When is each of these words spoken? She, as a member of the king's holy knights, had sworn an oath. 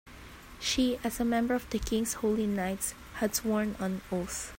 She, 0.59 0.97
as 1.03 1.19
a 1.19 1.23
member 1.23 1.53
of 1.53 1.69
the 1.69 1.77
king's 1.77 2.15
holy 2.15 2.47
knights, 2.47 2.95
had 3.17 3.35
sworn 3.35 3.75
an 3.79 4.01
oath. 4.11 4.49